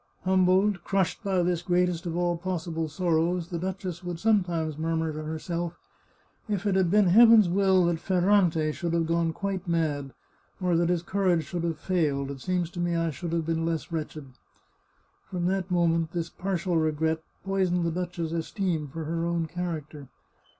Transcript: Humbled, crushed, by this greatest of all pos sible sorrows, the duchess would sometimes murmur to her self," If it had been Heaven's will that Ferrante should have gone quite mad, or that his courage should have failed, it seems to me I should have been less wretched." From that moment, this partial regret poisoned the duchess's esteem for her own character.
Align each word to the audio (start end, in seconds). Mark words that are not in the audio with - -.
Humbled, 0.25 0.83
crushed, 0.83 1.23
by 1.23 1.43
this 1.43 1.61
greatest 1.61 2.07
of 2.07 2.17
all 2.17 2.35
pos 2.35 2.65
sible 2.65 2.89
sorrows, 2.89 3.49
the 3.49 3.59
duchess 3.59 4.03
would 4.03 4.17
sometimes 4.19 4.75
murmur 4.79 5.13
to 5.13 5.21
her 5.21 5.37
self," 5.37 5.77
If 6.49 6.65
it 6.65 6.73
had 6.73 6.89
been 6.89 7.05
Heaven's 7.09 7.47
will 7.47 7.85
that 7.85 7.99
Ferrante 7.99 8.71
should 8.71 8.93
have 8.93 9.05
gone 9.05 9.31
quite 9.31 9.67
mad, 9.67 10.15
or 10.59 10.75
that 10.75 10.89
his 10.89 11.03
courage 11.03 11.43
should 11.43 11.63
have 11.63 11.77
failed, 11.77 12.31
it 12.31 12.41
seems 12.41 12.71
to 12.71 12.79
me 12.79 12.95
I 12.95 13.11
should 13.11 13.31
have 13.31 13.45
been 13.45 13.63
less 13.63 13.91
wretched." 13.91 14.25
From 15.29 15.45
that 15.45 15.69
moment, 15.69 16.13
this 16.13 16.31
partial 16.31 16.77
regret 16.77 17.21
poisoned 17.45 17.83
the 17.85 17.91
duchess's 17.91 18.33
esteem 18.33 18.87
for 18.87 19.03
her 19.03 19.23
own 19.23 19.45
character. 19.45 20.07